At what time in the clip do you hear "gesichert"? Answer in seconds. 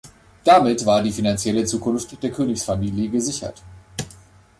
3.07-3.61